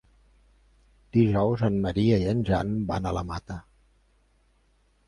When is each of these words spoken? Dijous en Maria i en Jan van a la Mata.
Dijous 1.17 1.63
en 1.69 1.77
Maria 1.85 2.17
i 2.25 2.27
en 2.33 2.43
Jan 2.51 2.75
van 2.91 3.07
a 3.07 3.13
la 3.21 3.25
Mata. 3.35 3.61